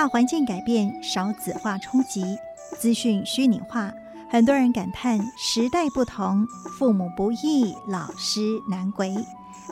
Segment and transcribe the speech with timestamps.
[0.00, 2.38] 大环境改变，少子化冲击，
[2.78, 3.92] 资讯虚拟化，
[4.30, 6.46] 很多人感叹时代不同，
[6.78, 9.14] 父母不易，老师难为。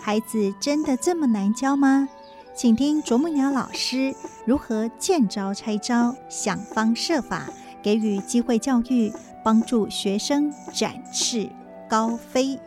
[0.02, 2.10] 孩子真的这么难教吗？
[2.54, 7.48] 请听啄木鸟老师如何见招拆招，想方设法
[7.82, 9.10] 给予机会教育，
[9.42, 11.48] 帮助学生展翅
[11.88, 12.60] 高飞。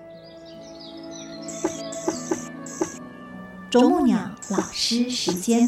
[3.70, 5.68] 啄木鸟老师时间。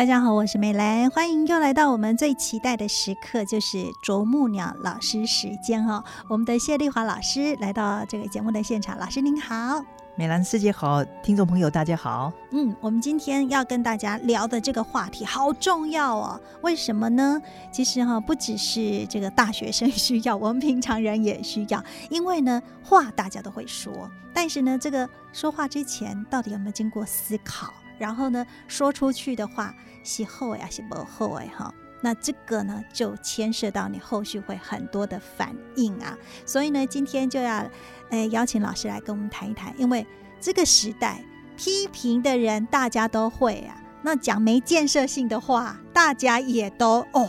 [0.00, 6.02] 大家好，我是美兰，欢迎又来到我们最期待的时刻，就是啄木鸟老师时间哦。
[6.26, 9.84] 我们的谢丽华老师来到这个节目的现场，老师您好，
[10.16, 12.32] 美兰师姐好，听众朋友大家好。
[12.52, 17.38] 嗯，我们今天要跟大家聊的这个话题好重要哦，为什么呢？
[17.70, 27.70] 其实哈，不只是这个大学生需要，我们平常人也需要，因为呢，话大家都会说，但是呢，这个说话之前到底有没有经过思考？
[28.00, 31.72] 然后呢，说出去的话是后呀，是不后哎哈。
[32.00, 36.16] 那这个呢，就牵涉到你后续会很多的反应啊。
[36.46, 37.62] 所以呢，今天就要
[38.08, 40.06] 呃邀请老师来跟我们谈一谈，因为
[40.40, 41.22] 这个时代
[41.58, 47.28] 批评的人大家都会啊，那讲没建设性的话，大家也都哦，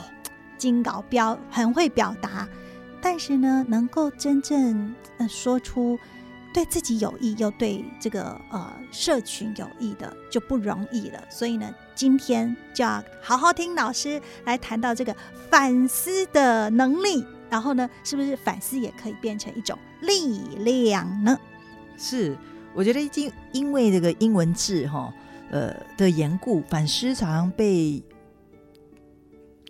[0.58, 2.48] 金稿标很会表达，
[3.02, 6.00] 但是呢，能够真正呃说出。
[6.54, 15.16] 对自己有益又对这个呃社群有益的就不容易了，所以呢，今天就要好好听老师来谈到这个
[15.50, 21.38] 反思的能力，然后呢，是不是反思也可以变成一种力量呢？
[21.98, 22.38] 是，
[22.74, 25.14] 我觉得因因为这个英文字哈
[25.52, 28.04] 呃的缘故，反思常常被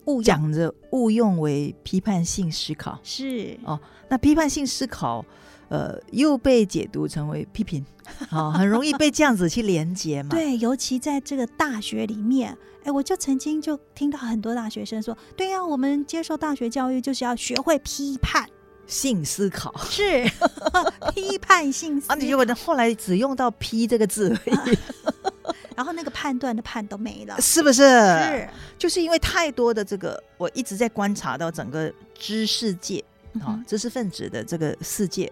[0.06, 5.26] 误讲着误用为批判性思考，是哦，那批判性思考。
[5.70, 7.86] 呃，又被解读成为批评，
[8.30, 10.28] 啊，很容易被这样子去连接嘛。
[10.32, 18.46] 对，尤其在这个大学里面，哎，我就曾经就听到很多大学生说，对呀，我们接受大学教育就是要学会批判
[18.88, 20.24] 性思考，是
[21.14, 22.12] 批判性思。
[22.12, 24.78] 啊，你结果后来只用到“批”这个字而已，
[25.76, 27.82] 然后那个判断的“判”都没了，是不是？
[27.84, 33.04] 是，就是因为太多的这个，我一直在观察到整个知识界
[33.46, 35.32] 啊，知识分子的这个世界。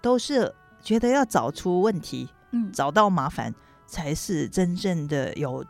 [0.00, 0.52] 都是
[0.82, 3.54] 觉得要找出问题，嗯，找到麻烦
[3.86, 5.64] 才是真正的有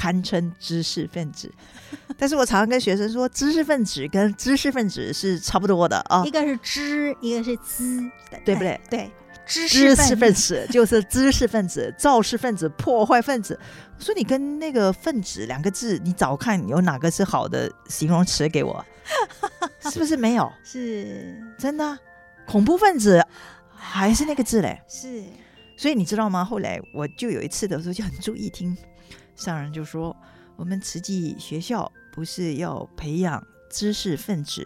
[0.00, 1.52] 堪称知识分子。
[2.16, 8.02] 但是我常常跟学生说，知识分子跟知识分子是差不多的啊，一个是知，一个是资，
[8.42, 8.80] 对不对？
[8.88, 9.10] 对，
[9.46, 13.58] 知识分子就是知识分子， 肇事分子、破坏分子。
[13.98, 18.82] 我说你跟那个分子两个字，你找看有哪个是好的形容词给我，
[19.92, 20.50] 是不是没有？
[20.64, 21.98] 是真的。
[22.46, 23.24] 恐怖分子
[23.76, 25.22] 还是那个字嘞，是，
[25.76, 26.44] 所以你知道吗？
[26.44, 28.76] 后来我就有一次的时候就很注意听，
[29.40, 30.14] 上人就说，
[30.56, 34.64] 我们慈济学校不是要培养知识分子，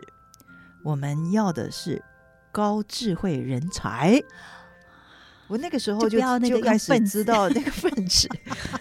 [0.83, 2.03] 我们要的是
[2.53, 4.21] 高智慧人才。
[5.47, 8.29] 我那个时候就就开始知道那个 分子，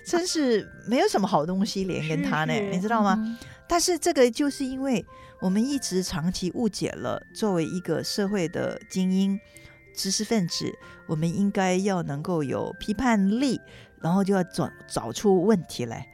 [0.06, 3.38] 真是没有什么好东西连跟他呢，你知道吗？
[3.68, 5.06] 但是这个就是因为。
[5.42, 9.38] 我们一直长期误解了，作为一个社会的精英、
[9.94, 10.72] 知识分子，
[11.06, 13.60] 我们应该要能够有批判力，
[14.04, 16.08] 然后就要找找出问题来。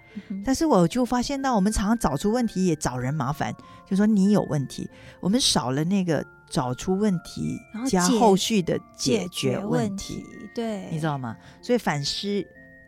[0.46, 3.54] 但是我就发现到，我们常常找出问题也找人麻烦，
[3.86, 4.90] 就说你有问题，
[5.20, 7.58] 我们少了那个找出问题
[7.88, 10.24] 加后续的解决问题。
[10.54, 11.36] 对，你知道吗？
[11.62, 12.46] 所以反思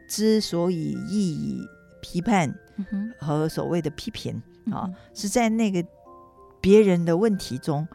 [0.08, 1.62] 之所以意义
[2.02, 2.54] 批判
[3.20, 4.42] 和所谓的批评
[4.72, 5.84] 啊，是在那个。
[6.64, 7.88] 别人的问题中，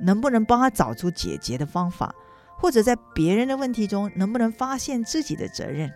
[0.00, 2.14] 能不能帮他找出解决的方法，
[2.56, 5.92] 或者在别人的问题中，能不能发现自己的责任，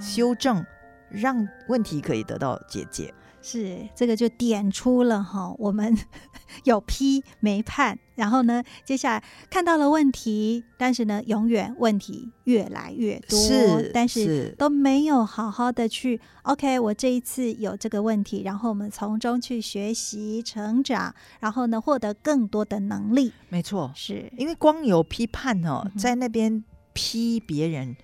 [0.00, 0.64] 修正，
[1.10, 3.12] 让问题可以得到解决？
[3.42, 5.96] 是这个就点出了哈，我们
[6.64, 23.32] 有批没判，然后呢，接下来看到了问题，但是呢，永远问题越来越多，是，但是都没有好好的去 OK，我这一次有这个问题，然后我们从中去学习成长，然后呢，获得更多的能力。
[23.48, 26.62] 没错，是因为光有批判哦，在那边
[26.92, 27.96] 批别人、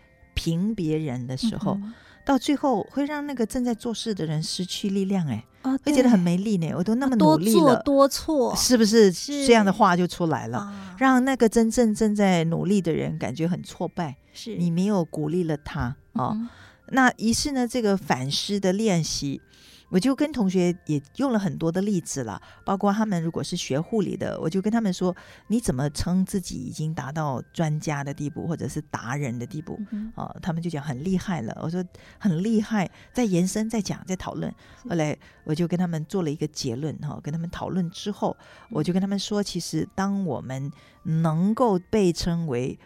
[0.46, 1.76] 评别人的时候。
[2.24, 5.44] 到最后会让那个正在做事的人失去力量，哎，
[5.84, 6.72] 会觉得很没力呢。
[6.76, 10.68] 我都那么努力了，多错，是不是这样的话就出来了？
[10.98, 14.16] 让那个真正正在努力的人感觉很挫败。
[14.32, 16.36] 是你没有鼓励了他啊？
[16.88, 19.40] 那于是呢，这个反思的练习，
[19.88, 25.14] 我就跟同学也用了很多的例子了，包括他们如果是学护理的，我就跟他们说，
[25.46, 29.78] 你怎么称自己已经达到专家的地步，或者是达人的地步？
[29.90, 31.56] 嗯啊，他们就讲很厉害了。
[31.62, 31.84] 我说
[32.18, 34.52] 很厉害，在延伸，在讲，在讨论。
[34.88, 38.36] 后来我就跟他们做了一个结论哈，跟他们讨论之后，
[38.70, 40.70] 我就跟他们说，其实当我们
[41.04, 42.76] 能够被称为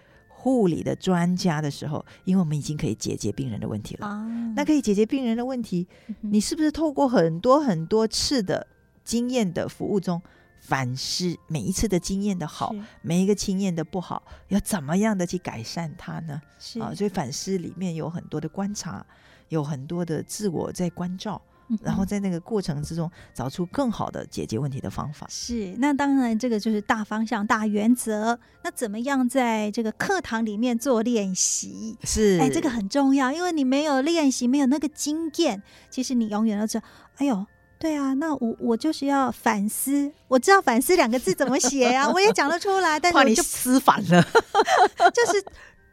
[0.43, 4.07] 护理的专家的时候，因为我们已经可以解决病人的问题了。
[4.07, 4.27] 啊，
[4.57, 5.87] 那可以解决病人的问题，
[6.23, 8.67] 你是不是透过很多很多次的
[9.05, 10.21] 经验的服务中
[10.59, 16.41] 反思每一次的经验的好，每一个经验的不好，要怎么样的去改善它呢？
[16.59, 19.05] 是啊，所以反思里面有很多的观察，
[19.51, 21.41] 有很多的自我在关照，
[21.71, 25.27] 嗯然后在那个过程之中找出更好的解决问题的方法。
[25.31, 28.39] 是，那当然这个就是大方向、大原则。
[28.63, 31.97] 那怎么样在这个课堂里面做练习？
[32.05, 36.85] 是，哎，这个很重要，因为你没有练习，没有那个经验，其实你永远都知道，
[37.17, 37.47] 哎呦。
[37.81, 44.23] 对啊，那我我就是要反思，我知道“反思”两个字怎么写啊、我也讲得出来，但是怕你我就思反了。
[45.15, 45.43] 就是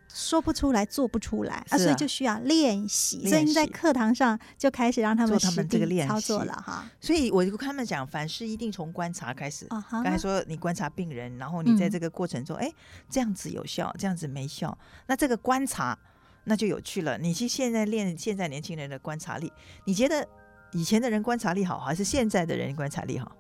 [0.07, 3.27] 说不出来，做不出来啊，所以就需要练习。
[3.27, 6.89] 所以你在课堂上就开始让他们做他们这个练操作习了哈。
[6.99, 9.67] 所以我就跟他们讲，凡事一定从观察开始。
[9.91, 12.71] 刚才说你观察病人，然后你在嗯这个过程中，哎、
[13.09, 14.75] 这样子有效，这样子没效，
[15.05, 15.97] 那这个观察
[16.45, 17.17] 那就有趣了。
[17.17, 19.51] 你去现在练现在年轻人的观察力，
[19.85, 20.27] 你觉得
[20.71, 23.31] 以前的人观察力好，还是现在的人观察力好？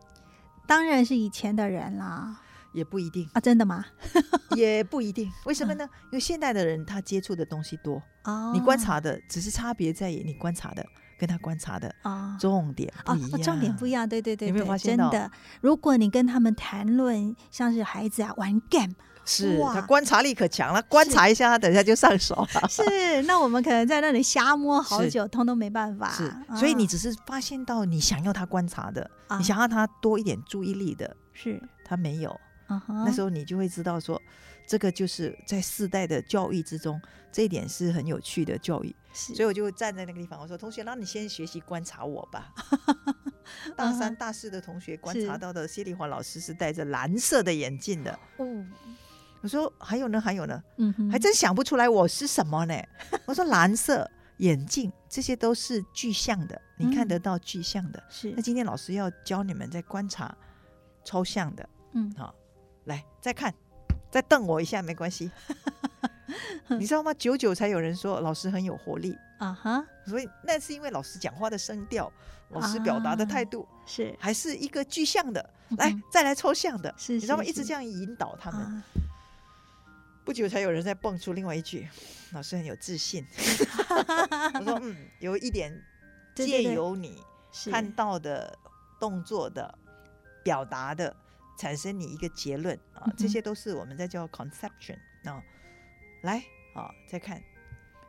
[0.67, 2.41] 当然是以前的人啦
[2.77, 3.83] 也不一定，啊，真的吗？
[4.55, 5.31] 也不一定。
[5.45, 5.83] 为什么呢？
[6.05, 10.85] 因为现代的人他接触的东西多，哦，你观察的只是差别在于你观察的
[11.17, 12.37] 跟他观察的啊。
[12.39, 13.41] 重点不哦一样。
[13.41, 18.93] 重点不一样，对对对有没有发现到真的，如果你跟他们谈论像是孩子啊玩 game，
[19.25, 22.69] 是他观察力可强了，观察一下，他等一下就上手了。
[22.69, 26.11] 是，那我们可能在那里瞎摸好久，通通没办法。
[26.11, 32.39] 是，所以你啊只是发现到你想要他观察的，啊你想要他多一点注意力的，是，他没有。
[32.87, 34.21] 那时候你就会知道说，
[34.65, 38.95] 这个就是在世代的教育之中，这一点是很有趣的教育。
[39.13, 42.53] 所以我就站在那个地方，我说：“同学，那你先学习观察我吧。
[43.75, 48.19] ”大三、大四的同学观察到的谢丽华老师是戴着蓝色的眼镜的。
[48.37, 48.69] 嗯，
[49.41, 52.75] 我说：“还有呢，还有呢，嗯哼，还真想不出来我是什么呢。
[53.25, 58.03] ”我说：“蓝色眼镜，这些都是具象的，你看嗯得到具象的。
[58.09, 60.35] 是那，今天老师要教你们在观察
[61.03, 62.35] 抽象的，嗯好，
[62.87, 63.53] 来再看，
[64.11, 65.31] 再瞪我一下没关系。
[66.67, 67.13] 你知道吗？
[67.13, 72.11] 久久才有人说老师很有活力，啊哈，所以那是因为老师讲话的声调，
[72.49, 75.49] 老师表达的态度，是，还是一个具象的。
[75.77, 77.43] 来再来抽象的，是你知道吗？
[77.43, 78.61] 一直这样引导他们。
[78.61, 78.83] 啊
[80.27, 81.87] 不久才有人在蹦出另外一句
[82.35, 83.25] ：“老师很有自信。
[84.59, 85.71] ”我说：“嗯，有一点
[86.35, 87.23] 借由你
[87.71, 88.53] 看到的
[88.99, 89.73] 动作的
[90.43, 91.15] 表达的，
[91.57, 95.43] 产生你一个结论啊这些都是我们在叫 conception 啊。
[96.23, 96.43] 来
[96.73, 97.41] 啊，再看，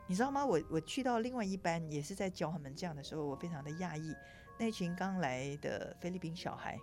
[0.07, 0.45] 你知道吗？
[0.45, 4.15] 我我去到另外一班也是在教他们这样的时候，我非常的讶异，
[4.59, 6.79] 那群刚来的菲律宾小孩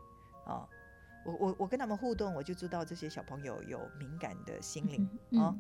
[0.46, 0.68] 啊。
[1.26, 5.56] 我我我跟他们互动，我就知道这些小朋友有敏感的心灵嗯啊。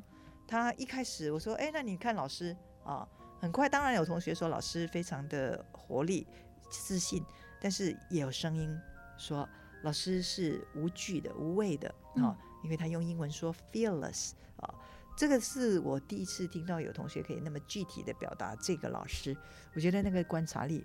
[0.47, 3.07] 他一开始我说，哎，那你看老师啊，
[3.41, 6.27] 很快当然有同学说老师非常的活力、
[6.69, 7.25] 自信，
[7.59, 8.79] 但是也有声音
[9.17, 9.49] 说
[9.85, 14.73] 老师是无惧的、无畏的啊，因为他用英文说 fearless 啊，
[15.15, 19.37] 这个是我第一次听到有同学可以那么具体的表达这个老师，
[19.75, 20.83] 我觉得那个观察力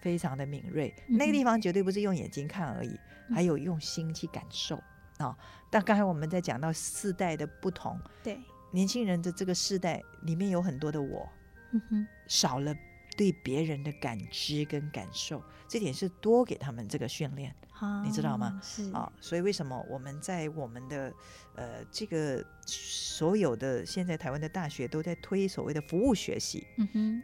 [0.00, 2.96] 非常的敏锐，那个地方绝对不是用眼睛看而已，
[3.34, 4.80] 还有用心去感受
[5.18, 5.36] 啊。
[5.68, 8.38] 但刚才我们在讲到世代的不同，对，
[8.70, 11.28] 年轻人的这个世代里面有很多的我，
[11.72, 12.72] 嗯哼，少了
[13.16, 18.60] 对别人的感知跟感受，这点是多给他们这个训练好，你知道吗？
[18.62, 19.10] 是啊。
[19.20, 21.12] 所以为什么我们在我们的
[21.54, 26.66] 呃这个所有的现在台湾的大学都在推所谓的服务学习？
[26.78, 27.22] 嗯哼，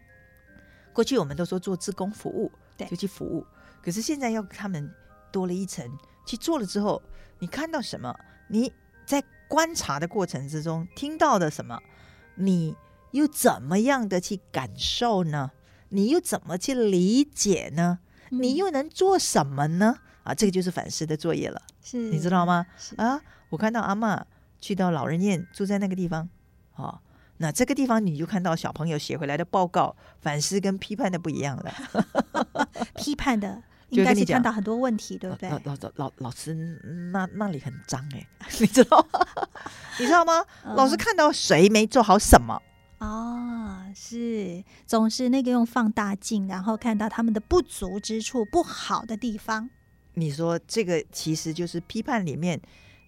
[0.92, 3.46] 过去我们都说做志工服务，对就去服务，
[3.82, 4.92] 可是现在要他们
[5.32, 5.90] 多了一层，
[6.26, 7.02] 去做了之后，
[7.38, 8.14] 你看到什么？
[8.48, 8.72] 你
[9.06, 11.80] 在观察的过程之中听到的什么？
[12.34, 12.76] 你
[13.12, 15.50] 又怎么样的去感受呢？
[15.90, 17.98] 你又怎么去理解呢？
[18.30, 19.98] 你嗯又能做什么呢？
[20.22, 22.66] 啊，这个就是反思的作业了，是，你知道吗？
[22.96, 24.22] 啊，我看到阿嬷
[24.60, 26.28] 去到老人院住在那个地方，
[26.76, 27.00] 哦，
[27.38, 31.72] 那这个地方你就看到小朋友写回来的报告，反思跟批判的不一样了。
[32.96, 35.58] 批判的，应该是看到很多问题，对不对老？
[35.64, 36.52] 老老老老师
[37.12, 38.26] 那那里很脏哎、
[38.60, 39.20] 你知道吗？
[39.98, 40.44] 你知道吗？
[40.74, 42.60] 老师嗯看到谁没做好什么，
[42.98, 49.70] 哦，是总是那个用放大镜，然后看到他们的不足之处、不好的地方。
[50.14, 52.60] 你说这个其实就是批判里面，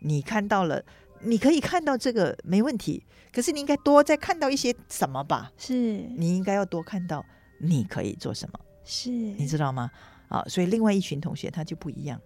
[0.03, 0.85] 你看到了，
[1.23, 5.51] 你可以看到这个没问题，可是你应该多再看到一些什么吧？
[5.59, 7.25] 是你应该要多看到
[7.59, 9.91] 你可以做什么，是，你知道吗？
[10.29, 12.21] 啊，所以另外一群同学他就不一样。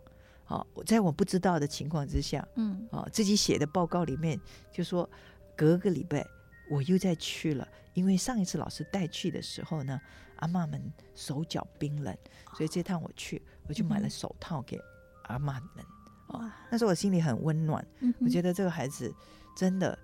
[0.44, 4.38] 好，在我不知道的情况之下，嗯啊，自己写的报告里面
[4.70, 5.08] 就说，
[5.56, 6.26] 隔个礼拜
[6.68, 10.00] 我又再去了，因为上一次老师带去的时候呢，
[10.36, 10.82] 阿妈们
[11.14, 12.16] 手脚冰冷，
[12.56, 14.78] 所以这趟我去，我就买了手套给
[15.24, 15.84] 阿妈们。
[16.28, 17.86] 哇，那时候我心里很温暖，
[18.20, 19.14] 我觉得这个孩子
[19.54, 19.96] 真的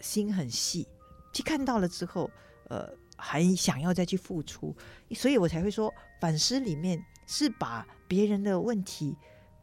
[0.00, 0.86] 心很细，
[1.32, 2.30] 去看到了之后，
[2.68, 4.76] 呃，还想要再去付出，
[5.14, 9.16] 所以我才会说，反思里面是把别人的问题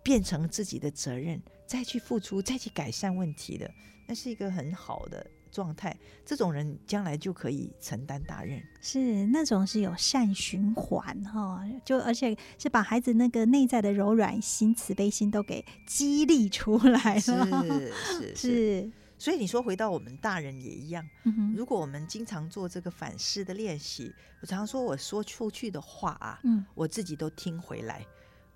[0.03, 3.71] 变成自己的责任，再去付出，再去改善问题的，
[4.07, 5.95] 那是一个很好的状态。
[6.25, 8.61] 这种人将来就可以承担大任。
[8.81, 17.19] 是那种是有善循环哈，就而且是把孩子那个内在的柔软心、慈悲心都给激励出来了。
[17.19, 21.03] 是 是是，是，所以你说回到我们大人也一样。
[21.25, 28.05] 嗯，如果我们经常做这个反思的练习，我常说我说出去的话啊，嗯我自己都听回来。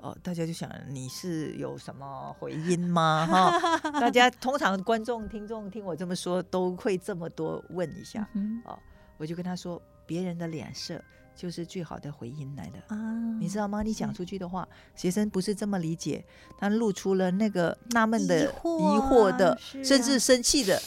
[0.03, 3.25] 哦，大家就想你是有什么回音吗？
[3.25, 8.27] 哈， 大家通常观众、听众听我这么说，都会这么多问一下。
[8.33, 8.77] 嗯哦，
[9.17, 11.01] 我就跟他说，别人的脸色
[11.33, 12.79] 就是最好的回音来的。
[12.93, 12.98] 啊，
[13.39, 13.81] 你知道吗？
[13.81, 16.25] 你讲出去的话，学生不是这么理解，
[16.57, 20.77] 他露出了那个纳闷的、疑惑疑惑啊的，是甚至啊生气的。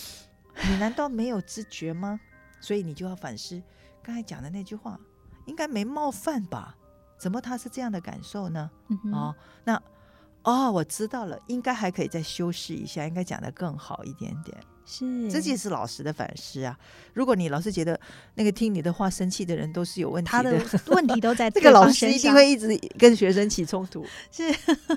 [0.69, 2.21] 你难道没有知觉吗？
[2.61, 3.63] 所以你就要反思
[4.03, 5.01] 刚才讲的那句话，
[5.47, 6.77] 应该没冒犯吧？
[7.19, 8.71] 怎么他是这样的感受呢？
[8.89, 9.83] 嗯哦，那
[10.43, 14.57] 哦，我知道了，应该还可以再修饰一下，应该讲的更好一点点。
[14.87, 16.79] 是这就是老师的反思啊！
[17.13, 17.99] 如果你老是觉得
[18.37, 24.07] 那个听你的话生气的人都是有问题他的的，问题都在 这个老师一定会一直跟学生起冲突。
[24.31, 24.45] 是，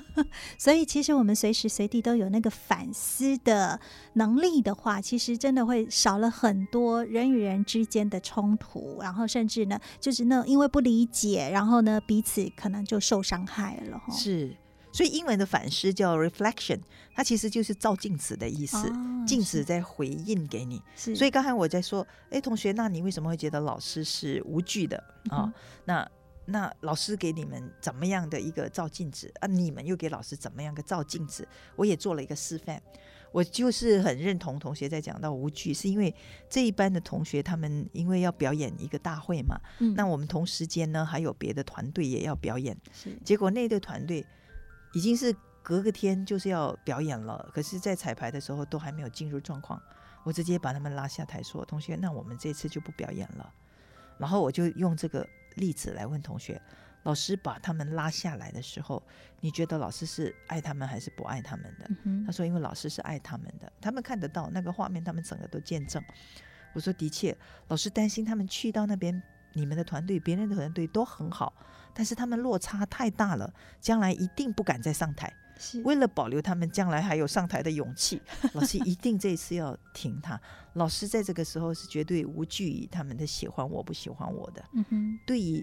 [0.56, 3.80] 所以其实我们随时随地都有那个反思的
[4.12, 14.12] 能力的话，其实真的会少了很多人与人之间的冲突，然后甚至呢，就是那因为不理解，然后呢彼此可能就受伤害了哈。
[14.12, 14.54] 是，
[14.92, 16.80] 所以英文的反思叫 reflection，
[17.14, 20.82] 它其实就是照镜子的意思，哦镜子在回应给你。
[20.96, 24.96] 所以刚才我在说，哎，同学，那你为什么会觉得老师是无惧的
[25.28, 25.52] 啊、嗯
[25.84, 26.10] 那
[26.46, 29.46] 那老师给你们怎么样的一个照镜子啊？
[29.46, 31.46] 你们又给老师怎么样个照镜子？
[31.76, 32.82] 我也做了一个示范。
[33.30, 36.12] 我就是很认同同学在讲到无惧，是因为
[36.48, 44.26] 这一班的同学他们因为要表演一个大会嘛，嗯那我们同时间呢还有别的团队也要表演，是结果那队团队
[44.92, 49.80] 已经是隔个天就是要表演了，可是，在彩排的时候都还没有进入状况。
[50.22, 53.52] 我直接把他们拉下台说：“同学，那我们这次就不表演了。”
[54.18, 56.60] 然后我就用这个例子来问同学
[57.04, 59.02] ：“老师把他们拉下来的时候，
[59.40, 66.02] 你觉得老师是爱他们还是不爱他们的？”嗯他说：“因为老师是爱他们的，他们看得到那个画面，他们整个都见证。”
[66.74, 67.34] 我说：“的确，
[67.68, 71.52] 老师担心他们去到那边，你们的团队、别人的团队都很好，
[71.94, 75.32] 但是他们落差太大了，将来一定不敢再上台。
[75.62, 78.18] 是为了保留他们将来还有上台的勇气，
[78.54, 80.40] 老师一定这一次要挺他。
[80.72, 85.62] 老师在这个时候是绝对无惧于他们的喜欢我不喜欢我的，嗯哼对于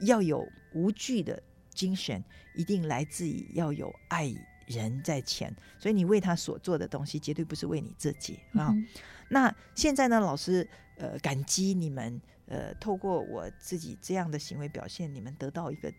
[0.00, 0.42] 要有
[0.72, 1.42] 无惧的
[1.74, 4.34] 精神，一定来自于要有爱
[4.66, 8.68] 人在前，所以你为他所做的东西，绝对不是为你自己啊。
[8.70, 8.86] 嗯
[9.28, 10.66] 那现在呢，老师
[10.96, 15.92] 呃感激你们呃，透过我自己这样的行为表现，你们得到一个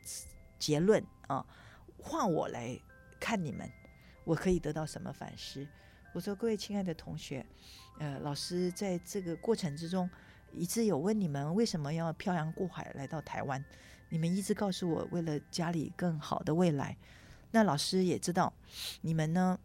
[0.58, 1.46] 结论啊，
[1.98, 2.80] 换我来
[3.20, 3.70] 看你们，
[4.24, 5.68] 我可以得到什么反思？
[6.14, 7.46] 我说各位亲爱的同学，
[8.00, 10.10] 呃，老师在这个过程之中，
[10.54, 13.64] 一直有问你们为什么要漂洋过海来到台湾，
[14.10, 16.98] 你们一直告诉我为了家里更好的未来。
[17.52, 18.52] 那老师也知道，
[19.02, 19.60] 你们呢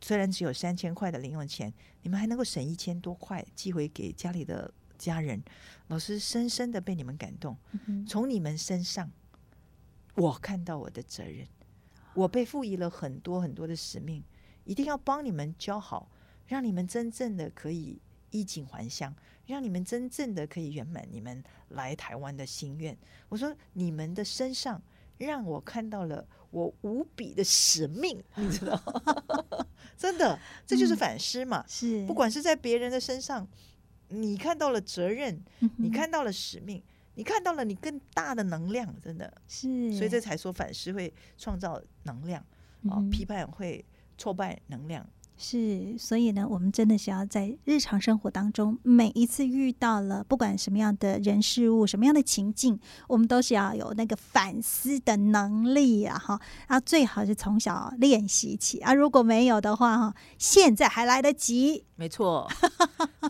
[0.00, 5.42] 虽然只有三千块的零用钱，你们还能够省一千多块寄回给家里的家人，
[5.88, 7.56] 老师深深的被你们感动。
[8.06, 9.10] 从你们身上，
[10.14, 11.46] 我看到我的责任，
[12.14, 14.24] 我被赋予了很多很多的使命，
[14.64, 16.10] 一定要帮你们教好，
[16.46, 18.00] 让你们真正的可以
[18.30, 19.14] 衣锦还乡，
[19.46, 22.96] 让你们真正的可以圆满你们来台湾的心愿。
[23.28, 24.82] 我说你们的身上
[25.18, 28.80] 让我看到了我无比的使命， 你知道？
[29.96, 31.64] 真的，这就是嗯反思嘛。
[31.66, 33.46] 是不管是在别人的身上，
[34.08, 36.82] 你看到了责任，嗯你看到了使命，
[37.14, 42.40] 你看到了你更大的能量，真的，是，所以这才说反思会创造能量
[42.88, 43.84] 啊，嗯批判会
[44.16, 56.18] 挫败能量，是，所以呢，我们真的是要在日常生活当中，每一次遇到了不管什么样的人事物、什么样的情境，我们都是要有那个反思的能力啊！
[56.18, 58.94] 哈，啊，最好是从小练习起啊。
[58.94, 61.84] 如果没有的话，哈，现在还来得及。
[61.96, 62.48] 没错，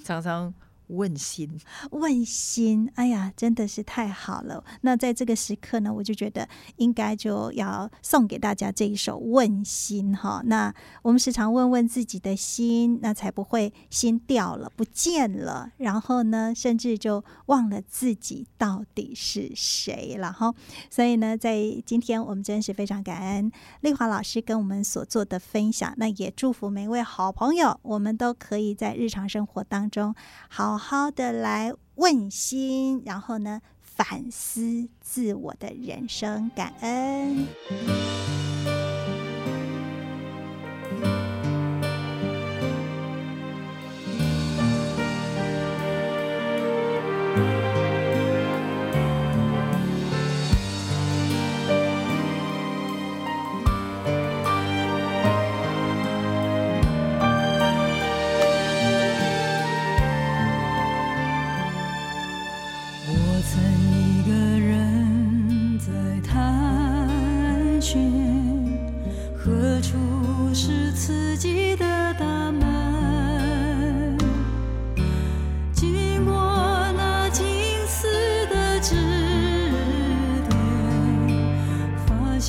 [0.05, 0.55] 常常。
[0.89, 1.59] 问心，
[1.91, 4.63] 问心，哎呀，真的是太好了。
[4.83, 10.43] 那在这个时刻呢，我就觉得应该就要送给大家这一首《问心》哈。
[10.45, 20.55] 那我们时常问问自己的心，那才不会心掉了、不见了，然后呢，甚至就忘了自己到底是谁了哈。
[20.89, 23.51] 所以呢，在今天我们真是非常感恩
[23.81, 25.93] 丽华老师跟我们所做的分享。
[25.97, 30.15] 那也祝福每位好朋友，我们都可以在日常生活当中
[30.49, 30.76] 好。
[30.77, 37.47] 好好的来问心，然后呢反思自我的人生，感恩。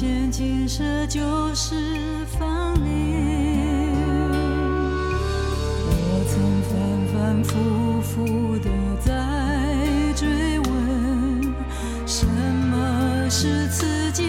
[0.07, 1.19] 前进着旧
[1.53, 1.75] 时
[2.27, 3.91] 风铃
[5.83, 6.33] 我曾
[6.63, 6.71] 反
[7.11, 8.69] 反复复地
[9.03, 9.11] 在
[10.15, 11.53] 追问
[12.05, 14.26] 什么是刺激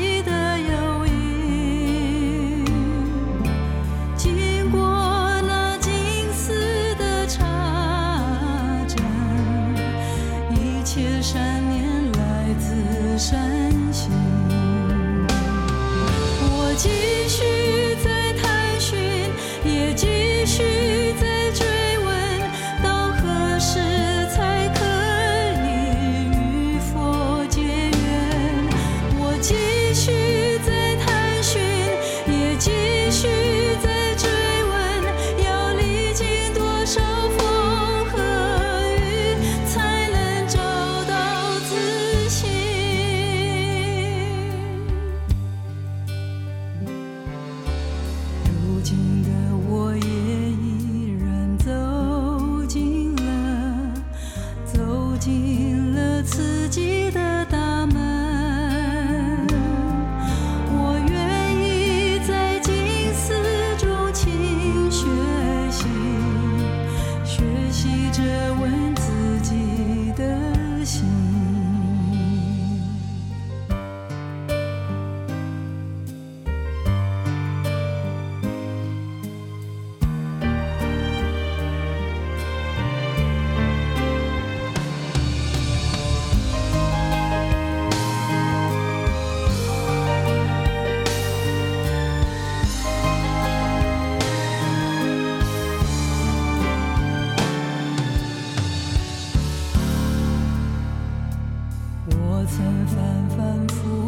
[102.50, 104.07] 曾反反复复。